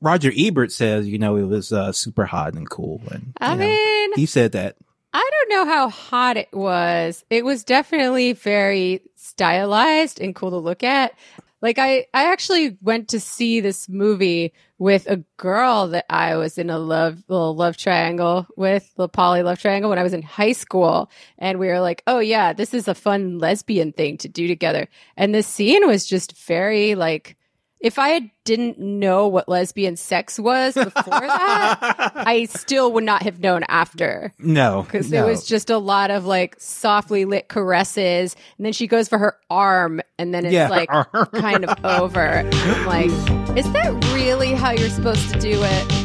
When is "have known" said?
33.22-33.64